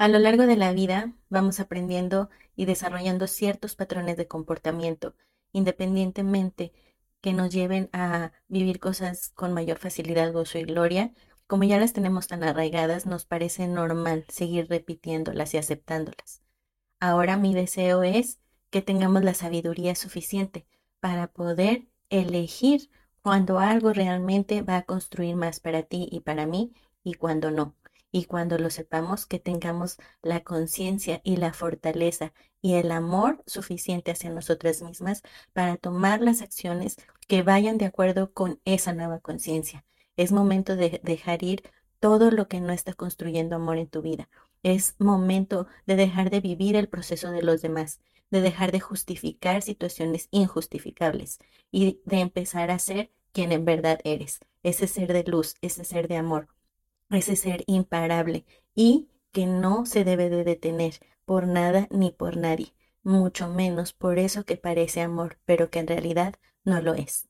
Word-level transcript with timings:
A 0.00 0.08
lo 0.08 0.18
largo 0.18 0.46
de 0.46 0.56
la 0.56 0.72
vida 0.72 1.12
vamos 1.28 1.60
aprendiendo 1.60 2.30
y 2.56 2.64
desarrollando 2.64 3.26
ciertos 3.26 3.74
patrones 3.74 4.16
de 4.16 4.26
comportamiento, 4.26 5.14
independientemente 5.52 6.72
que 7.20 7.34
nos 7.34 7.52
lleven 7.52 7.90
a 7.92 8.32
vivir 8.48 8.80
cosas 8.80 9.28
con 9.34 9.52
mayor 9.52 9.76
facilidad, 9.76 10.32
gozo 10.32 10.56
y 10.56 10.62
gloria. 10.62 11.12
Como 11.46 11.64
ya 11.64 11.78
las 11.78 11.92
tenemos 11.92 12.28
tan 12.28 12.42
arraigadas, 12.44 13.04
nos 13.04 13.26
parece 13.26 13.68
normal 13.68 14.24
seguir 14.30 14.70
repitiéndolas 14.70 15.52
y 15.52 15.58
aceptándolas. 15.58 16.40
Ahora 16.98 17.36
mi 17.36 17.52
deseo 17.52 18.02
es 18.02 18.38
que 18.70 18.80
tengamos 18.80 19.22
la 19.22 19.34
sabiduría 19.34 19.94
suficiente 19.94 20.64
para 21.00 21.26
poder 21.26 21.88
elegir 22.08 22.88
cuando 23.20 23.58
algo 23.58 23.92
realmente 23.92 24.62
va 24.62 24.78
a 24.78 24.86
construir 24.86 25.36
más 25.36 25.60
para 25.60 25.82
ti 25.82 26.08
y 26.10 26.20
para 26.20 26.46
mí 26.46 26.72
y 27.02 27.14
cuando 27.14 27.50
no 27.50 27.74
y 28.12 28.24
cuando 28.24 28.58
lo 28.58 28.70
sepamos 28.70 29.26
que 29.26 29.38
tengamos 29.38 29.98
la 30.22 30.42
conciencia 30.42 31.20
y 31.24 31.36
la 31.36 31.52
fortaleza 31.52 32.32
y 32.60 32.74
el 32.74 32.90
amor 32.90 33.42
suficiente 33.46 34.10
hacia 34.10 34.30
nosotras 34.30 34.82
mismas 34.82 35.22
para 35.52 35.76
tomar 35.76 36.20
las 36.20 36.42
acciones 36.42 36.96
que 37.28 37.42
vayan 37.42 37.78
de 37.78 37.86
acuerdo 37.86 38.32
con 38.32 38.60
esa 38.64 38.92
nueva 38.92 39.20
conciencia. 39.20 39.84
Es 40.16 40.32
momento 40.32 40.76
de 40.76 41.00
dejar 41.04 41.42
ir 41.42 41.62
todo 42.00 42.30
lo 42.30 42.48
que 42.48 42.60
no 42.60 42.72
está 42.72 42.94
construyendo 42.94 43.56
amor 43.56 43.78
en 43.78 43.88
tu 43.88 44.02
vida. 44.02 44.28
Es 44.62 44.96
momento 44.98 45.66
de 45.86 45.96
dejar 45.96 46.30
de 46.30 46.40
vivir 46.40 46.76
el 46.76 46.88
proceso 46.88 47.30
de 47.30 47.42
los 47.42 47.62
demás, 47.62 48.00
de 48.30 48.40
dejar 48.40 48.72
de 48.72 48.80
justificar 48.80 49.62
situaciones 49.62 50.28
injustificables 50.30 51.38
y 51.70 52.00
de 52.04 52.20
empezar 52.20 52.70
a 52.70 52.78
ser 52.78 53.10
quien 53.32 53.52
en 53.52 53.64
verdad 53.64 54.00
eres, 54.04 54.40
ese 54.62 54.86
ser 54.86 55.12
de 55.12 55.24
luz, 55.24 55.54
ese 55.62 55.84
ser 55.84 56.08
de 56.08 56.16
amor, 56.16 56.48
ese 57.18 57.36
ser 57.36 57.64
imparable 57.66 58.46
y 58.74 59.08
que 59.32 59.46
no 59.46 59.86
se 59.86 60.04
debe 60.04 60.30
de 60.30 60.44
detener 60.44 60.94
por 61.24 61.46
nada 61.48 61.88
ni 61.90 62.12
por 62.12 62.36
nadie, 62.36 62.74
mucho 63.02 63.48
menos 63.48 63.92
por 63.94 64.18
eso 64.18 64.44
que 64.44 64.56
parece 64.58 65.00
amor, 65.02 65.38
pero 65.46 65.70
que 65.70 65.80
en 65.80 65.86
realidad 65.88 66.34
no 66.64 66.82
lo 66.82 66.94
es. 66.94 67.29